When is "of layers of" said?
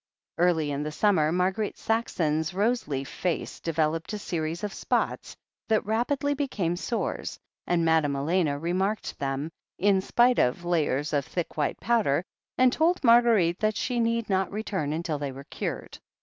10.39-11.23